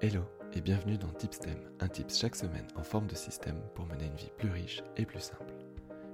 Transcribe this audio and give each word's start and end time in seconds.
Hello 0.00 0.22
et 0.52 0.60
bienvenue 0.60 0.96
dans 0.96 1.08
Tipstem, 1.08 1.58
un 1.80 1.88
tips 1.88 2.20
chaque 2.20 2.36
semaine 2.36 2.68
en 2.76 2.84
forme 2.84 3.08
de 3.08 3.16
système 3.16 3.60
pour 3.74 3.84
mener 3.86 4.06
une 4.06 4.14
vie 4.14 4.30
plus 4.38 4.48
riche 4.48 4.80
et 4.96 5.04
plus 5.04 5.18
simple. 5.18 5.52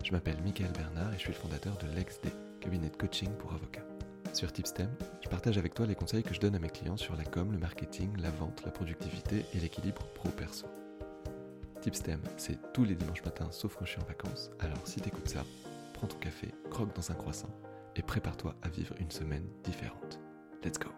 Je 0.02 0.10
m'appelle 0.10 0.40
Michael 0.42 0.72
Bernard 0.72 1.12
et 1.12 1.16
je 1.16 1.20
suis 1.20 1.32
le 1.32 1.38
fondateur 1.38 1.76
de 1.76 1.94
LexD, 1.94 2.30
cabinet 2.62 2.88
de 2.88 2.96
coaching 2.96 3.28
pour 3.36 3.52
avocats. 3.52 3.84
Sur 4.32 4.50
Tipstem, 4.54 4.88
je 5.22 5.28
partage 5.28 5.58
avec 5.58 5.74
toi 5.74 5.84
les 5.84 5.94
conseils 5.94 6.22
que 6.22 6.32
je 6.32 6.40
donne 6.40 6.54
à 6.54 6.58
mes 6.58 6.70
clients 6.70 6.96
sur 6.96 7.14
la 7.14 7.24
com, 7.24 7.52
le 7.52 7.58
marketing, 7.58 8.10
la 8.22 8.30
vente, 8.30 8.64
la 8.64 8.70
productivité 8.70 9.44
et 9.52 9.58
l'équilibre 9.58 10.06
pro-perso. 10.14 10.66
Tipstem, 11.82 12.22
c'est 12.38 12.72
tous 12.72 12.84
les 12.84 12.94
dimanches 12.94 13.22
matins 13.22 13.52
sauf 13.52 13.76
quand 13.76 13.84
je 13.84 13.90
suis 13.90 14.00
en 14.00 14.06
vacances, 14.06 14.50
alors 14.60 14.80
si 14.86 15.02
t'écoutes 15.02 15.28
ça, 15.28 15.44
prends 15.92 16.06
ton 16.06 16.16
café, 16.16 16.54
croque 16.70 16.96
dans 16.96 17.12
un 17.12 17.16
croissant 17.16 17.54
et 17.96 18.02
prépare-toi 18.02 18.54
à 18.62 18.70
vivre 18.70 18.94
une 18.98 19.10
semaine 19.10 19.46
différente. 19.62 20.18
Let's 20.64 20.78
go 20.78 20.88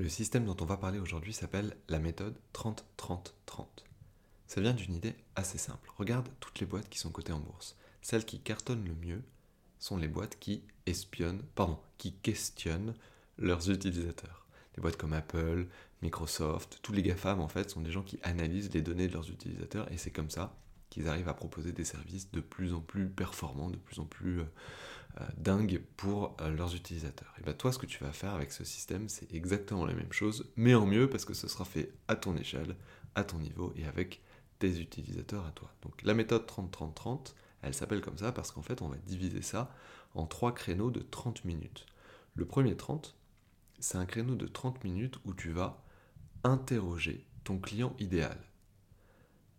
Le 0.00 0.08
système 0.08 0.46
dont 0.46 0.56
on 0.62 0.64
va 0.64 0.78
parler 0.78 0.98
aujourd'hui 0.98 1.34
s'appelle 1.34 1.76
la 1.90 1.98
méthode 1.98 2.34
30-30-30. 2.54 3.66
Ça 4.46 4.62
vient 4.62 4.72
d'une 4.72 4.94
idée 4.94 5.14
assez 5.36 5.58
simple. 5.58 5.90
Regarde 5.98 6.26
toutes 6.40 6.58
les 6.58 6.64
boîtes 6.64 6.88
qui 6.88 6.98
sont 6.98 7.10
cotées 7.10 7.34
en 7.34 7.38
bourse. 7.38 7.76
Celles 8.00 8.24
qui 8.24 8.40
cartonnent 8.40 8.86
le 8.86 8.94
mieux 8.94 9.22
sont 9.78 9.98
les 9.98 10.08
boîtes 10.08 10.38
qui 10.38 10.64
espionnent, 10.86 11.42
pardon, 11.54 11.78
qui 11.98 12.14
questionnent 12.14 12.94
leurs 13.36 13.68
utilisateurs. 13.68 14.46
Des 14.74 14.80
boîtes 14.80 14.96
comme 14.96 15.12
Apple, 15.12 15.66
Microsoft, 16.00 16.78
tous 16.80 16.94
les 16.94 17.02
GAFAM 17.02 17.38
en 17.38 17.48
fait 17.48 17.68
sont 17.68 17.82
des 17.82 17.92
gens 17.92 18.02
qui 18.02 18.18
analysent 18.22 18.72
les 18.72 18.80
données 18.80 19.06
de 19.06 19.12
leurs 19.12 19.28
utilisateurs 19.28 19.92
et 19.92 19.98
c'est 19.98 20.10
comme 20.10 20.30
ça 20.30 20.56
qu'ils 20.90 21.08
arrivent 21.08 21.28
à 21.28 21.34
proposer 21.34 21.72
des 21.72 21.84
services 21.84 22.30
de 22.32 22.40
plus 22.40 22.74
en 22.74 22.80
plus 22.80 23.08
performants, 23.08 23.70
de 23.70 23.76
plus 23.76 24.00
en 24.00 24.04
plus 24.04 24.40
euh, 24.40 24.44
euh, 25.20 25.24
dingue 25.38 25.82
pour 25.96 26.36
euh, 26.40 26.50
leurs 26.50 26.74
utilisateurs. 26.74 27.32
Et 27.38 27.42
bien 27.42 27.54
toi, 27.54 27.72
ce 27.72 27.78
que 27.78 27.86
tu 27.86 28.02
vas 28.04 28.12
faire 28.12 28.34
avec 28.34 28.52
ce 28.52 28.64
système, 28.64 29.08
c'est 29.08 29.32
exactement 29.32 29.86
la 29.86 29.94
même 29.94 30.12
chose, 30.12 30.52
mais 30.56 30.74
en 30.74 30.86
mieux 30.86 31.08
parce 31.08 31.24
que 31.24 31.34
ce 31.34 31.48
sera 31.48 31.64
fait 31.64 31.92
à 32.08 32.16
ton 32.16 32.36
échelle, 32.36 32.76
à 33.14 33.24
ton 33.24 33.38
niveau 33.38 33.72
et 33.76 33.86
avec 33.86 34.20
tes 34.58 34.80
utilisateurs 34.80 35.46
à 35.46 35.52
toi. 35.52 35.72
Donc 35.82 36.02
la 36.02 36.12
méthode 36.12 36.46
30-30-30, 36.46 37.34
elle 37.62 37.74
s'appelle 37.74 38.00
comme 38.00 38.18
ça 38.18 38.32
parce 38.32 38.50
qu'en 38.50 38.62
fait, 38.62 38.82
on 38.82 38.88
va 38.88 38.96
diviser 38.98 39.42
ça 39.42 39.72
en 40.14 40.26
trois 40.26 40.52
créneaux 40.52 40.90
de 40.90 41.00
30 41.00 41.44
minutes. 41.44 41.86
Le 42.34 42.44
premier 42.44 42.76
30, 42.76 43.16
c'est 43.78 43.98
un 43.98 44.06
créneau 44.06 44.34
de 44.34 44.46
30 44.46 44.84
minutes 44.84 45.18
où 45.24 45.34
tu 45.34 45.50
vas 45.50 45.82
interroger 46.44 47.26
ton 47.44 47.58
client 47.58 47.94
idéal. 47.98 48.38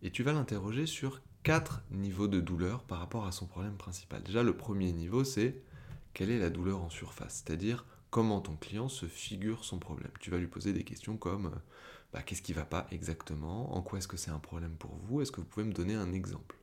Et 0.02 0.10
tu 0.10 0.22
vas 0.22 0.32
l'interroger 0.32 0.86
sur 0.86 1.22
quatre 1.42 1.82
niveaux 1.90 2.28
de 2.28 2.40
douleur 2.40 2.82
par 2.82 2.98
rapport 2.98 3.26
à 3.26 3.32
son 3.32 3.46
problème 3.46 3.76
principal. 3.76 4.22
Déjà, 4.22 4.42
le 4.42 4.56
premier 4.56 4.92
niveau, 4.92 5.24
c'est 5.24 5.62
quelle 6.12 6.30
est 6.30 6.38
la 6.38 6.50
douleur 6.50 6.82
en 6.82 6.90
surface, 6.90 7.42
c'est-à-dire 7.44 7.86
comment 8.10 8.40
ton 8.40 8.56
client 8.56 8.88
se 8.88 9.06
figure 9.06 9.64
son 9.64 9.78
problème. 9.78 10.10
Tu 10.20 10.30
vas 10.30 10.38
lui 10.38 10.46
poser 10.46 10.72
des 10.72 10.84
questions 10.84 11.16
comme 11.16 11.46
euh, 11.46 11.58
bah, 12.12 12.22
qu'est-ce 12.22 12.42
qui 12.42 12.52
ne 12.52 12.56
va 12.56 12.64
pas 12.64 12.86
exactement, 12.90 13.74
en 13.76 13.80
quoi 13.80 13.98
est-ce 13.98 14.08
que 14.08 14.16
c'est 14.16 14.30
un 14.30 14.38
problème 14.38 14.74
pour 14.76 14.94
vous, 15.04 15.22
est-ce 15.22 15.32
que 15.32 15.40
vous 15.40 15.46
pouvez 15.46 15.64
me 15.64 15.72
donner 15.72 15.94
un 15.94 16.12
exemple? 16.12 16.56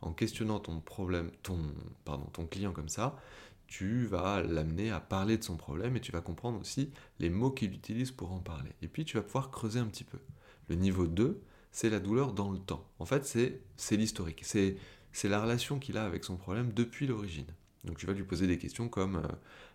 En 0.00 0.12
questionnant 0.12 0.60
ton 0.60 0.80
problème, 0.80 1.30
ton, 1.42 1.58
pardon, 2.04 2.24
ton 2.32 2.46
client 2.46 2.72
comme 2.72 2.88
ça, 2.88 3.18
tu 3.66 4.06
vas 4.06 4.42
l'amener 4.42 4.90
à 4.90 4.98
parler 4.98 5.36
de 5.36 5.44
son 5.44 5.56
problème 5.56 5.96
et 5.96 6.00
tu 6.00 6.10
vas 6.10 6.22
comprendre 6.22 6.58
aussi 6.58 6.90
les 7.18 7.30
mots 7.30 7.50
qu'il 7.50 7.74
utilise 7.74 8.10
pour 8.10 8.32
en 8.32 8.40
parler. 8.40 8.70
Et 8.80 8.88
puis 8.88 9.04
tu 9.04 9.16
vas 9.16 9.22
pouvoir 9.22 9.50
creuser 9.50 9.78
un 9.78 9.86
petit 9.86 10.04
peu. 10.04 10.18
Le 10.68 10.76
niveau 10.76 11.06
2, 11.06 11.42
c'est 11.72 11.90
la 11.90 12.00
douleur 12.00 12.32
dans 12.32 12.50
le 12.50 12.58
temps. 12.58 12.84
En 12.98 13.06
fait, 13.06 13.24
c'est 13.24 13.96
l'historique. 13.96 14.44
C'est 14.44 15.28
la 15.28 15.40
relation 15.40 15.78
qu'il 15.78 15.96
a 15.96 16.04
avec 16.04 16.24
son 16.24 16.36
problème 16.36 16.72
depuis 16.72 17.06
l'origine. 17.06 17.46
Donc 17.84 17.98
tu 17.98 18.06
vas 18.06 18.12
lui 18.12 18.24
poser 18.24 18.46
des 18.46 18.58
questions 18.58 18.88
comme 18.88 19.16
euh, 19.16 19.28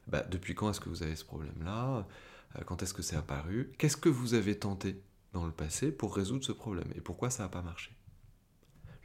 bah, 0.08 0.24
depuis 0.30 0.54
quand 0.54 0.70
est-ce 0.70 0.80
que 0.80 0.90
vous 0.90 1.04
avez 1.04 1.16
ce 1.16 1.26
problème-là? 1.26 2.08
Euh, 2.56 2.62
Quand 2.66 2.84
est-ce 2.84 2.94
que 2.94 3.02
c'est 3.02 3.16
apparu? 3.16 3.72
Qu'est-ce 3.78 3.98
que 3.98 4.10
vous 4.10 4.36
avez 4.36 4.58
tenté 4.58 5.02
dans 5.34 5.46
le 5.46 5.52
passé 5.52 5.92
pour 5.92 6.16
résoudre 6.16 6.46
ce 6.46 6.52
problème? 6.52 6.88
Et 6.96 7.02
pourquoi 7.02 7.30
ça 7.30 7.44
n'a 7.44 7.50
pas 7.50 7.64
marché? 7.64 7.92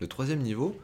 Le 0.00 0.06
troisième 0.06 0.40
niveau, 0.40 0.78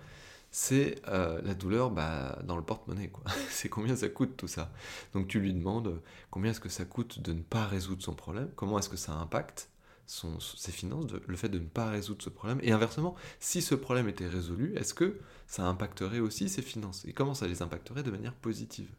c'est 0.50 0.96
euh, 1.08 1.40
la 1.42 1.54
douleur 1.54 1.90
bah, 1.90 2.38
dans 2.44 2.56
le 2.56 2.62
porte-monnaie. 2.62 3.12
c'est 3.50 3.68
combien 3.68 3.96
ça 3.96 4.08
coûte 4.08 4.36
tout 4.36 4.48
ça? 4.48 4.72
Donc 5.12 5.28
tu 5.28 5.40
lui 5.40 5.52
demandes 5.52 6.00
combien 6.30 6.52
est-ce 6.52 6.60
que 6.60 6.68
ça 6.70 6.84
coûte 6.86 7.20
de 7.20 7.32
ne 7.32 7.42
pas 7.42 7.66
résoudre 7.66 8.02
son 8.02 8.14
problème, 8.14 8.50
comment 8.56 8.78
est-ce 8.78 8.88
que 8.88 8.96
ça 8.96 9.12
impacte? 9.12 9.68
Ses 10.06 10.72
finances, 10.72 11.10
le 11.26 11.36
fait 11.36 11.48
de 11.48 11.58
ne 11.58 11.66
pas 11.66 11.90
résoudre 11.90 12.22
ce 12.22 12.30
problème. 12.30 12.58
Et 12.62 12.72
inversement, 12.72 13.14
si 13.40 13.62
ce 13.62 13.74
problème 13.74 14.08
était 14.08 14.28
résolu, 14.28 14.74
est-ce 14.76 14.94
que 14.94 15.18
ça 15.46 15.66
impacterait 15.66 16.20
aussi 16.20 16.48
ses 16.48 16.62
finances? 16.62 17.04
Et 17.06 17.12
comment 17.12 17.34
ça 17.34 17.46
les 17.46 17.62
impacterait 17.62 18.02
de 18.02 18.10
manière 18.10 18.34
positive? 18.34 18.90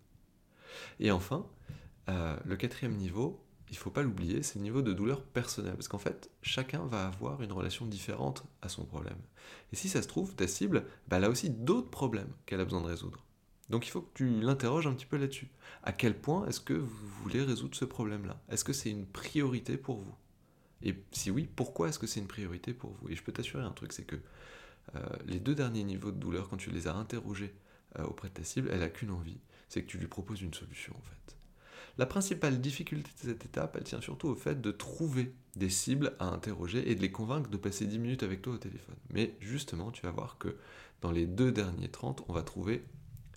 Et 0.99 1.11
enfin, 1.11 1.45
euh, 2.09 2.37
le 2.45 2.55
quatrième 2.55 2.95
niveau, 2.95 3.43
il 3.69 3.77
faut 3.77 3.89
pas 3.89 4.01
l'oublier, 4.01 4.43
c'est 4.43 4.59
le 4.59 4.63
niveau 4.63 4.81
de 4.81 4.93
douleur 4.93 5.23
personnelle. 5.23 5.73
Parce 5.75 5.87
qu'en 5.87 5.97
fait, 5.97 6.29
chacun 6.41 6.85
va 6.85 7.07
avoir 7.07 7.41
une 7.41 7.51
relation 7.51 7.85
différente 7.85 8.45
à 8.61 8.69
son 8.69 8.85
problème. 8.85 9.19
Et 9.73 9.75
si 9.75 9.89
ça 9.89 10.01
se 10.01 10.07
trouve, 10.07 10.35
ta 10.35 10.47
cible, 10.47 10.85
bah, 11.07 11.17
elle 11.17 11.25
a 11.25 11.29
aussi 11.29 11.49
d'autres 11.49 11.89
problèmes 11.89 12.31
qu'elle 12.45 12.61
a 12.61 12.65
besoin 12.65 12.81
de 12.81 12.87
résoudre. 12.87 13.23
Donc 13.69 13.85
il 13.85 13.89
faut 13.89 14.01
que 14.01 14.13
tu 14.13 14.39
l'interroges 14.39 14.87
un 14.87 14.93
petit 14.93 15.05
peu 15.05 15.17
là-dessus. 15.17 15.49
À 15.83 15.91
quel 15.91 16.17
point 16.17 16.47
est-ce 16.47 16.61
que 16.61 16.73
vous 16.73 17.07
voulez 17.21 17.43
résoudre 17.43 17.75
ce 17.75 17.85
problème-là? 17.85 18.41
Est-ce 18.49 18.63
que 18.63 18.73
c'est 18.73 18.89
une 18.89 19.05
priorité 19.05 19.77
pour 19.77 19.99
vous? 19.99 20.15
Et 20.83 20.95
si 21.11 21.31
oui, 21.31 21.47
pourquoi 21.55 21.89
est-ce 21.89 21.99
que 21.99 22.07
c'est 22.07 22.19
une 22.19 22.27
priorité 22.27 22.73
pour 22.73 22.91
vous? 22.91 23.09
Et 23.09 23.15
je 23.15 23.23
peux 23.23 23.31
t'assurer 23.31 23.63
un 23.63 23.71
truc, 23.71 23.93
c'est 23.93 24.05
que 24.05 24.17
euh, 24.95 25.01
les 25.25 25.39
deux 25.39 25.55
derniers 25.55 25.83
niveaux 25.83 26.11
de 26.11 26.19
douleur, 26.19 26.49
quand 26.49 26.57
tu 26.57 26.69
les 26.69 26.87
as 26.87 26.95
interrogés 26.95 27.53
euh, 27.99 28.03
auprès 28.03 28.29
de 28.29 28.33
ta 28.33 28.43
cible, 28.43 28.69
elle 28.71 28.79
n'a 28.79 28.89
qu'une 28.89 29.11
envie, 29.11 29.39
c'est 29.69 29.81
que 29.81 29.87
tu 29.87 29.97
lui 29.97 30.07
proposes 30.07 30.41
une 30.41 30.53
solution 30.53 30.93
en 30.95 31.01
fait. 31.01 31.37
La 31.97 32.05
principale 32.05 32.61
difficulté 32.61 33.09
de 33.23 33.29
cette 33.29 33.45
étape, 33.45 33.75
elle 33.75 33.83
tient 33.83 34.01
surtout 34.01 34.27
au 34.27 34.35
fait 34.35 34.61
de 34.61 34.71
trouver 34.71 35.33
des 35.55 35.69
cibles 35.69 36.15
à 36.19 36.27
interroger 36.27 36.91
et 36.91 36.93
de 36.93 37.01
les 37.01 37.11
convaincre 37.11 37.49
de 37.49 37.57
passer 37.57 37.87
10 37.87 37.97
minutes 37.97 38.23
avec 38.23 38.43
toi 38.43 38.53
au 38.53 38.57
téléphone. 38.57 38.95
Mais 39.09 39.35
justement, 39.39 39.91
tu 39.91 40.03
vas 40.03 40.11
voir 40.11 40.37
que 40.37 40.55
dans 41.01 41.11
les 41.11 41.25
deux 41.25 41.51
derniers 41.51 41.89
30, 41.89 42.23
on 42.27 42.33
va 42.33 42.43
trouver 42.43 42.85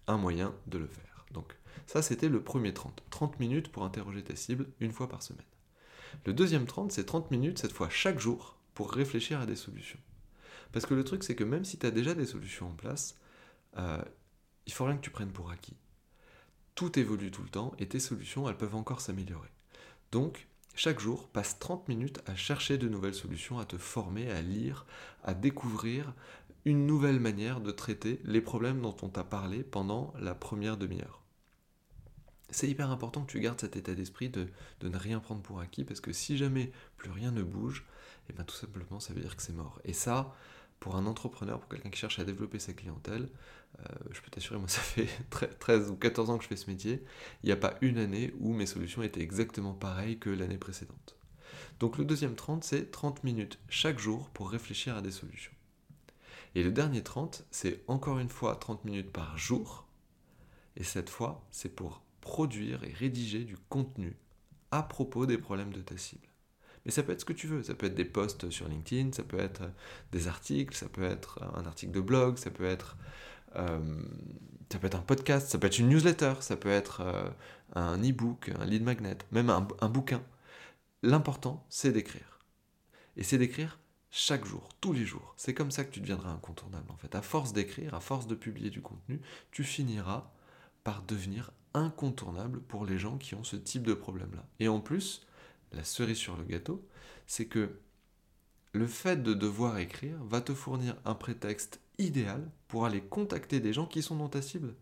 un 0.06 0.18
moyen 0.18 0.54
de 0.66 0.76
le 0.76 0.86
faire. 0.86 1.24
Donc 1.32 1.56
ça, 1.86 2.02
c'était 2.02 2.28
le 2.28 2.42
premier 2.42 2.74
30. 2.74 3.02
30 3.08 3.40
minutes 3.40 3.72
pour 3.72 3.84
interroger 3.84 4.22
ta 4.22 4.36
cible 4.36 4.66
une 4.80 4.92
fois 4.92 5.08
par 5.08 5.22
semaine. 5.22 5.46
Le 6.24 6.32
deuxième 6.32 6.66
30, 6.66 6.92
c'est 6.92 7.04
30 7.04 7.30
minutes, 7.30 7.58
cette 7.58 7.72
fois 7.72 7.88
chaque 7.88 8.18
jour, 8.18 8.56
pour 8.74 8.92
réfléchir 8.92 9.40
à 9.40 9.46
des 9.46 9.56
solutions. 9.56 9.98
Parce 10.72 10.86
que 10.86 10.94
le 10.94 11.04
truc, 11.04 11.24
c'est 11.24 11.34
que 11.34 11.44
même 11.44 11.64
si 11.64 11.78
tu 11.78 11.86
as 11.86 11.90
déjà 11.90 12.14
des 12.14 12.26
solutions 12.26 12.68
en 12.68 12.74
place, 12.74 13.16
euh, 13.76 14.02
il 14.66 14.72
faut 14.72 14.84
rien 14.84 14.96
que 14.96 15.02
tu 15.02 15.10
prennes 15.10 15.32
pour 15.32 15.50
acquis. 15.50 15.76
Tout 16.74 16.98
évolue 16.98 17.30
tout 17.30 17.42
le 17.42 17.48
temps 17.48 17.72
et 17.78 17.88
tes 17.88 18.00
solutions, 18.00 18.48
elles 18.48 18.56
peuvent 18.56 18.76
encore 18.76 19.00
s'améliorer. 19.00 19.50
Donc, 20.12 20.46
chaque 20.74 21.00
jour, 21.00 21.28
passe 21.28 21.58
30 21.58 21.88
minutes 21.88 22.20
à 22.26 22.36
chercher 22.36 22.78
de 22.78 22.88
nouvelles 22.88 23.14
solutions, 23.14 23.58
à 23.58 23.64
te 23.64 23.76
former, 23.76 24.30
à 24.30 24.40
lire, 24.40 24.86
à 25.24 25.34
découvrir 25.34 26.14
une 26.64 26.86
nouvelle 26.86 27.20
manière 27.20 27.60
de 27.60 27.70
traiter 27.70 28.20
les 28.24 28.40
problèmes 28.40 28.80
dont 28.80 28.96
on 29.02 29.08
t'a 29.08 29.24
parlé 29.24 29.62
pendant 29.62 30.14
la 30.18 30.34
première 30.34 30.76
demi-heure 30.76 31.20
c'est 32.50 32.68
hyper 32.68 32.90
important 32.90 33.22
que 33.22 33.30
tu 33.30 33.40
gardes 33.40 33.60
cet 33.60 33.76
état 33.76 33.94
d'esprit 33.94 34.28
de, 34.28 34.48
ne 34.82 34.96
rien 34.96 35.20
prendre 35.20 35.42
pour 35.42 35.60
acquis, 35.60 35.84
parce 35.84 36.00
que 36.00 36.12
si 36.12 36.36
jamais 36.36 36.72
plus 36.96 37.10
rien 37.10 37.30
ne 37.30 37.42
bouge, 37.42 37.84
et 38.28 38.30
eh 38.30 38.32
bien 38.32 38.44
tout 38.44 38.54
simplement 38.54 39.00
ça 39.00 39.12
veut 39.12 39.20
dire 39.20 39.36
que 39.36 39.42
c'est 39.42 39.52
mort. 39.52 39.80
Et 39.84 39.92
ça, 39.92 40.34
pour 40.78 40.96
un 40.96 41.06
entrepreneur, 41.06 41.58
pour 41.60 41.68
quelqu'un 41.68 41.90
qui 41.90 41.98
cherche 41.98 42.18
à 42.18 42.24
développer 42.24 42.58
sa 42.58 42.72
clientèle, 42.72 43.28
euh, 43.78 43.84
je 44.10 44.20
peux 44.20 44.30
t'assurer, 44.30 44.58
moi 44.58 44.68
ça 44.68 44.80
fait 44.80 45.08
13 45.58 45.90
ou 45.90 45.96
14 45.96 46.30
ans 46.30 46.38
que 46.38 46.44
je 46.44 46.48
fais 46.48 46.56
ce 46.56 46.70
métier, 46.70 47.04
il 47.42 47.46
n'y 47.46 47.52
a 47.52 47.56
pas 47.56 47.74
une 47.80 47.98
année 47.98 48.34
où 48.40 48.52
mes 48.52 48.66
solutions 48.66 49.02
étaient 49.02 49.22
exactement 49.22 49.74
pareilles 49.74 50.18
que 50.18 50.30
l'année 50.30 50.58
précédente. 50.58 51.16
Donc 51.78 51.98
le 51.98 52.04
deuxième 52.04 52.34
30, 52.34 52.62
c'est 52.64 52.90
30 52.90 53.24
minutes 53.24 53.58
chaque 53.68 53.98
jour 53.98 54.28
pour 54.30 54.50
réfléchir 54.50 54.96
à 54.96 55.02
des 55.02 55.10
solutions. 55.10 55.52
Et 56.54 56.62
le 56.62 56.72
dernier 56.72 57.02
30, 57.02 57.44
c'est 57.50 57.82
encore 57.86 58.18
une 58.18 58.28
fois 58.28 58.56
30 58.56 58.84
minutes 58.84 59.12
par 59.12 59.38
jour, 59.38 59.86
et 60.76 60.84
cette 60.84 61.10
fois, 61.10 61.44
c'est 61.50 61.68
pour 61.68 62.02
produire 62.20 62.84
et 62.84 62.92
rédiger 62.92 63.44
du 63.44 63.56
contenu 63.68 64.16
à 64.70 64.82
propos 64.82 65.26
des 65.26 65.38
problèmes 65.38 65.72
de 65.72 65.80
ta 65.80 65.96
cible. 65.96 66.28
Mais 66.84 66.92
ça 66.92 67.02
peut 67.02 67.12
être 67.12 67.20
ce 67.20 67.24
que 67.24 67.32
tu 67.32 67.46
veux, 67.46 67.62
ça 67.62 67.74
peut 67.74 67.86
être 67.86 67.94
des 67.94 68.04
posts 68.04 68.50
sur 68.50 68.68
LinkedIn, 68.68 69.12
ça 69.12 69.22
peut 69.22 69.38
être 69.38 69.62
des 70.12 70.28
articles, 70.28 70.74
ça 70.74 70.88
peut 70.88 71.04
être 71.04 71.42
un 71.54 71.66
article 71.66 71.92
de 71.92 72.00
blog, 72.00 72.38
ça 72.38 72.50
peut 72.50 72.64
être, 72.64 72.96
euh, 73.56 74.02
ça 74.72 74.78
peut 74.78 74.86
être 74.86 74.96
un 74.96 75.02
podcast, 75.02 75.48
ça 75.48 75.58
peut 75.58 75.66
être 75.66 75.78
une 75.78 75.88
newsletter, 75.88 76.34
ça 76.40 76.56
peut 76.56 76.70
être 76.70 77.02
euh, 77.02 77.28
un 77.74 77.98
e-book, 78.02 78.50
un 78.58 78.64
lead 78.64 78.82
magnet, 78.82 79.18
même 79.30 79.50
un, 79.50 79.68
un 79.80 79.88
bouquin. 79.88 80.22
L'important, 81.02 81.66
c'est 81.68 81.92
d'écrire. 81.92 82.40
Et 83.16 83.22
c'est 83.24 83.38
d'écrire 83.38 83.78
chaque 84.10 84.44
jour, 84.44 84.68
tous 84.80 84.92
les 84.92 85.04
jours. 85.04 85.34
C'est 85.36 85.54
comme 85.54 85.70
ça 85.70 85.84
que 85.84 85.90
tu 85.90 86.00
deviendras 86.00 86.30
incontournable 86.30 86.90
en 86.90 86.96
fait. 86.96 87.14
À 87.14 87.22
force 87.22 87.52
d'écrire, 87.52 87.94
à 87.94 88.00
force 88.00 88.26
de 88.26 88.34
publier 88.34 88.70
du 88.70 88.82
contenu, 88.82 89.20
tu 89.50 89.64
finiras 89.64 90.30
par 90.82 91.02
devenir 91.02 91.52
incontournable 91.74 92.60
pour 92.60 92.84
les 92.84 92.98
gens 92.98 93.18
qui 93.18 93.34
ont 93.34 93.44
ce 93.44 93.56
type 93.56 93.82
de 93.82 93.94
problème-là. 93.94 94.46
Et 94.58 94.68
en 94.68 94.80
plus, 94.80 95.26
la 95.72 95.84
cerise 95.84 96.18
sur 96.18 96.36
le 96.36 96.44
gâteau, 96.44 96.86
c'est 97.26 97.46
que 97.46 97.78
le 98.72 98.86
fait 98.86 99.22
de 99.22 99.34
devoir 99.34 99.78
écrire 99.78 100.22
va 100.24 100.40
te 100.40 100.54
fournir 100.54 100.96
un 101.04 101.14
prétexte 101.14 101.80
idéal 101.98 102.50
pour 102.68 102.86
aller 102.86 103.00
contacter 103.00 103.60
des 103.60 103.72
gens 103.72 103.86
qui 103.86 104.02
sont 104.02 104.16
dans 104.16 104.28
ta 104.28 104.42
cible. 104.42 104.74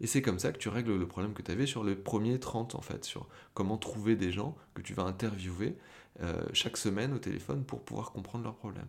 Et 0.00 0.06
c'est 0.06 0.22
comme 0.22 0.38
ça 0.38 0.52
que 0.52 0.58
tu 0.58 0.68
règles 0.68 0.96
le 0.96 1.08
problème 1.08 1.34
que 1.34 1.42
tu 1.42 1.50
avais 1.50 1.66
sur 1.66 1.82
les 1.82 1.96
premiers 1.96 2.38
30 2.38 2.74
en 2.74 2.80
fait, 2.80 3.04
sur 3.04 3.28
comment 3.54 3.78
trouver 3.78 4.14
des 4.14 4.30
gens 4.30 4.56
que 4.74 4.82
tu 4.82 4.94
vas 4.94 5.02
interviewer 5.02 5.76
euh, 6.20 6.40
chaque 6.52 6.76
semaine 6.76 7.12
au 7.12 7.18
téléphone 7.18 7.64
pour 7.64 7.84
pouvoir 7.84 8.12
comprendre 8.12 8.44
leurs 8.44 8.56
problèmes. 8.56 8.88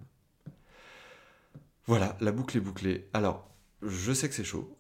Voilà, 1.86 2.16
la 2.22 2.32
boucle 2.32 2.58
est 2.58 2.62
bouclée. 2.62 3.10
Alors, 3.14 3.50
je 3.81 4.12
sais 4.12 4.28
que 4.28 4.36
c'est 4.36 4.44
chaud. 4.44 4.76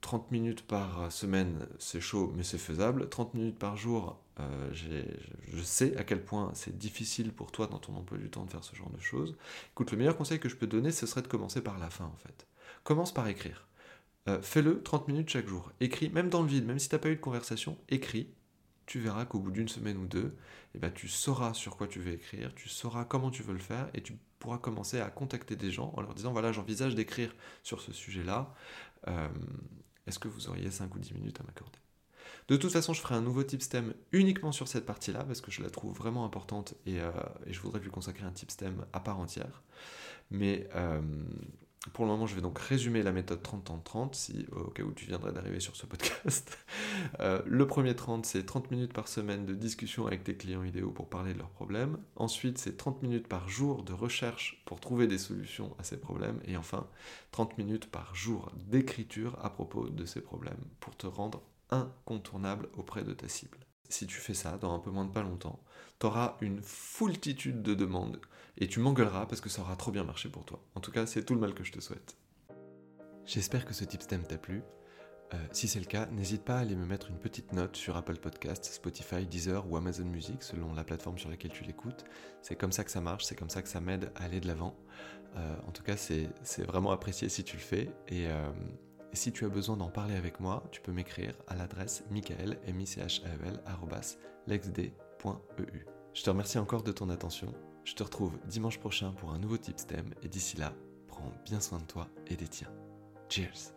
30 0.00 0.22
euh, 0.22 0.26
minutes 0.30 0.66
par 0.66 1.10
semaine, 1.12 1.66
c'est 1.78 2.00
chaud, 2.00 2.32
mais 2.36 2.42
c'est 2.42 2.58
faisable. 2.58 3.08
30 3.08 3.34
minutes 3.34 3.58
par 3.58 3.76
jour, 3.76 4.18
euh, 4.40 4.70
je 4.72 5.62
sais 5.62 5.96
à 5.96 6.04
quel 6.04 6.24
point 6.24 6.50
c'est 6.54 6.76
difficile 6.76 7.32
pour 7.32 7.52
toi 7.52 7.68
dans 7.68 7.78
ton 7.78 7.94
emploi 7.94 8.18
du 8.18 8.30
temps 8.30 8.44
de 8.44 8.50
faire 8.50 8.64
ce 8.64 8.74
genre 8.74 8.90
de 8.90 9.00
choses. 9.00 9.36
Écoute, 9.72 9.92
le 9.92 9.98
meilleur 9.98 10.16
conseil 10.16 10.40
que 10.40 10.48
je 10.48 10.56
peux 10.56 10.66
donner, 10.66 10.90
ce 10.90 11.06
serait 11.06 11.22
de 11.22 11.28
commencer 11.28 11.60
par 11.60 11.78
la 11.78 11.90
fin, 11.90 12.06
en 12.06 12.16
fait. 12.16 12.46
Commence 12.82 13.14
par 13.14 13.28
écrire. 13.28 13.68
Euh, 14.28 14.40
fais-le 14.42 14.82
30 14.82 15.08
minutes 15.08 15.28
chaque 15.30 15.46
jour. 15.46 15.70
Écris, 15.80 16.08
même 16.10 16.28
dans 16.28 16.42
le 16.42 16.48
vide, 16.48 16.66
même 16.66 16.78
si 16.78 16.88
tu 16.88 16.94
n'as 16.94 16.98
pas 16.98 17.10
eu 17.10 17.16
de 17.16 17.20
conversation, 17.20 17.76
écris. 17.88 18.28
Tu 18.86 19.00
verras 19.00 19.24
qu'au 19.24 19.38
bout 19.38 19.50
d'une 19.50 19.68
semaine 19.68 19.96
ou 19.96 20.06
deux, 20.06 20.36
eh 20.74 20.78
ben, 20.78 20.92
tu 20.92 21.08
sauras 21.08 21.54
sur 21.54 21.76
quoi 21.76 21.86
tu 21.86 22.00
veux 22.00 22.12
écrire, 22.12 22.54
tu 22.54 22.68
sauras 22.68 23.04
comment 23.04 23.30
tu 23.30 23.42
veux 23.42 23.52
le 23.54 23.58
faire, 23.58 23.88
et 23.94 24.02
tu 24.02 24.14
pourras 24.38 24.58
commencer 24.58 25.00
à 25.00 25.10
contacter 25.10 25.56
des 25.56 25.70
gens 25.70 25.92
en 25.96 26.02
leur 26.02 26.14
disant, 26.14 26.32
voilà, 26.32 26.52
j'envisage 26.52 26.94
d'écrire 26.94 27.34
sur 27.62 27.80
ce 27.80 27.92
sujet-là. 27.92 28.54
Euh, 29.08 29.28
est-ce 30.06 30.18
que 30.18 30.28
vous 30.28 30.48
auriez 30.48 30.70
5 30.70 30.94
ou 30.94 30.98
10 30.98 31.14
minutes 31.14 31.40
à 31.40 31.44
m'accorder? 31.44 31.78
De 32.48 32.56
toute 32.56 32.72
façon, 32.72 32.92
je 32.92 33.00
ferai 33.00 33.14
un 33.14 33.22
nouveau 33.22 33.42
stem 33.58 33.94
uniquement 34.12 34.52
sur 34.52 34.68
cette 34.68 34.84
partie-là, 34.84 35.24
parce 35.24 35.40
que 35.40 35.50
je 35.50 35.62
la 35.62 35.70
trouve 35.70 35.96
vraiment 35.96 36.26
importante 36.26 36.74
et, 36.84 37.00
euh, 37.00 37.10
je 37.46 37.58
voudrais 37.60 37.80
lui 37.80 37.90
consacrer 37.90 38.24
un 38.24 38.32
stem 38.34 38.84
à 38.92 39.00
part 39.00 39.18
entière. 39.18 39.62
Mais 40.30 40.68
pour 41.92 42.04
le 42.06 42.10
moment, 42.10 42.26
je 42.26 42.34
vais 42.34 42.40
donc 42.40 42.58
résumer 42.58 43.02
la 43.02 43.12
méthode 43.12 43.42
30-30-30, 43.42 44.14
si, 44.14 44.46
au 44.52 44.70
cas 44.70 44.82
où 44.82 44.92
tu 44.92 45.06
viendrais 45.06 45.32
d'arriver 45.32 45.60
sur 45.60 45.76
ce 45.76 45.86
podcast. 45.86 46.58
Euh, 47.20 47.42
le 47.46 47.66
premier 47.66 47.94
30, 47.94 48.24
c'est 48.24 48.44
30 48.44 48.70
minutes 48.70 48.92
par 48.92 49.08
semaine 49.08 49.44
de 49.46 49.54
discussion 49.54 50.06
avec 50.06 50.24
tes 50.24 50.36
clients 50.36 50.64
idéaux 50.64 50.90
pour 50.90 51.08
parler 51.08 51.32
de 51.32 51.38
leurs 51.38 51.50
problèmes. 51.50 51.98
Ensuite, 52.16 52.58
c'est 52.58 52.76
30 52.76 53.02
minutes 53.02 53.28
par 53.28 53.48
jour 53.48 53.82
de 53.82 53.92
recherche 53.92 54.62
pour 54.64 54.80
trouver 54.80 55.06
des 55.06 55.18
solutions 55.18 55.74
à 55.78 55.84
ces 55.84 55.98
problèmes. 55.98 56.40
Et 56.46 56.56
enfin, 56.56 56.88
30 57.32 57.58
minutes 57.58 57.90
par 57.90 58.14
jour 58.14 58.50
d'écriture 58.56 59.36
à 59.42 59.50
propos 59.50 59.88
de 59.88 60.04
ces 60.06 60.20
problèmes 60.20 60.64
pour 60.80 60.96
te 60.96 61.06
rendre 61.06 61.42
incontournable 61.70 62.68
auprès 62.74 63.04
de 63.04 63.12
ta 63.12 63.28
cible. 63.28 63.58
Si 63.88 64.06
tu 64.06 64.16
fais 64.16 64.34
ça 64.34 64.58
dans 64.58 64.74
un 64.74 64.78
peu 64.78 64.90
moins 64.90 65.04
de 65.04 65.12
pas 65.12 65.22
longtemps, 65.22 65.62
tu 66.00 66.06
auras 66.06 66.36
une 66.40 66.60
foultitude 66.62 67.62
de 67.62 67.74
demandes 67.74 68.20
et 68.58 68.66
tu 68.66 68.80
m'engueuleras 68.80 69.26
parce 69.26 69.40
que 69.40 69.48
ça 69.48 69.62
aura 69.62 69.76
trop 69.76 69.90
bien 69.90 70.04
marché 70.04 70.28
pour 70.28 70.44
toi. 70.44 70.62
En 70.74 70.80
tout 70.80 70.90
cas, 70.90 71.06
c'est 71.06 71.24
tout 71.24 71.34
le 71.34 71.40
mal 71.40 71.54
que 71.54 71.64
je 71.64 71.72
te 71.72 71.80
souhaite. 71.80 72.16
J'espère 73.26 73.64
que 73.64 73.74
ce 73.74 73.84
type 73.84 74.02
stem 74.02 74.22
t'a 74.22 74.38
plu. 74.38 74.62
Euh, 75.32 75.38
si 75.52 75.68
c'est 75.68 75.80
le 75.80 75.86
cas, 75.86 76.06
n'hésite 76.06 76.44
pas 76.44 76.56
à 76.56 76.60
aller 76.60 76.76
me 76.76 76.84
mettre 76.84 77.10
une 77.10 77.18
petite 77.18 77.52
note 77.52 77.76
sur 77.76 77.96
Apple 77.96 78.16
Podcasts, 78.16 78.66
Spotify, 78.66 79.26
Deezer 79.26 79.68
ou 79.70 79.76
Amazon 79.76 80.04
Music, 80.04 80.42
selon 80.42 80.74
la 80.74 80.84
plateforme 80.84 81.18
sur 81.18 81.30
laquelle 81.30 81.50
tu 81.52 81.64
l'écoutes. 81.64 82.04
C'est 82.42 82.56
comme 82.56 82.72
ça 82.72 82.84
que 82.84 82.90
ça 82.90 83.00
marche, 83.00 83.24
c'est 83.24 83.34
comme 83.34 83.50
ça 83.50 83.62
que 83.62 83.68
ça 83.68 83.80
m'aide 83.80 84.12
à 84.14 84.24
aller 84.24 84.40
de 84.40 84.46
l'avant. 84.46 84.76
Euh, 85.36 85.56
en 85.66 85.72
tout 85.72 85.82
cas, 85.82 85.96
c'est 85.96 86.28
vraiment 86.64 86.92
apprécié 86.92 87.28
si 87.28 87.42
tu 87.42 87.56
le 87.56 87.62
fais. 87.62 87.90
Euh, 88.12 88.50
et 89.14 89.16
si 89.16 89.30
tu 89.30 89.44
as 89.44 89.48
besoin 89.48 89.76
d'en 89.76 89.90
parler 89.90 90.16
avec 90.16 90.40
moi, 90.40 90.64
tu 90.72 90.80
peux 90.80 90.90
m'écrire 90.90 91.34
à 91.46 91.54
l'adresse 91.54 92.02
michael, 92.10 92.58
m 92.66 92.80
i 92.80 92.86
c 92.86 93.00
h 93.00 93.22
a 93.24 93.28
e 93.28 93.46
l 93.46 93.62
lexd.eu. 94.48 95.86
Je 96.12 96.22
te 96.22 96.30
remercie 96.30 96.58
encore 96.58 96.82
de 96.82 96.90
ton 96.90 97.08
attention 97.08 97.54
je 97.84 97.94
te 97.94 98.02
retrouve 98.02 98.38
dimanche 98.46 98.78
prochain 98.78 99.12
pour 99.12 99.30
un 99.30 99.38
nouveau 99.38 99.58
tip 99.58 99.78
STEM 99.78 100.14
et 100.22 100.28
d'ici 100.28 100.56
là, 100.56 100.72
prends 101.06 101.32
bien 101.44 101.60
soin 101.60 101.78
de 101.78 101.84
toi 101.84 102.08
et 102.26 102.36
des 102.36 102.48
tiens. 102.48 102.72
Cheers 103.28 103.73